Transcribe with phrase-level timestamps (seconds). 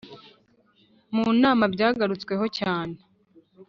[1.15, 2.95] munama byagarutsweho cyane.,